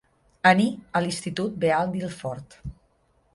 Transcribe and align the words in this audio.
Aní 0.51 0.65
a 0.99 1.01
l'Institut 1.05 1.59
Beal 1.65 1.93
d'Ilford. 1.93 2.57